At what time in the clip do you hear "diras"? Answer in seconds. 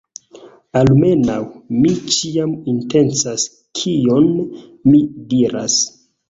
5.35-5.79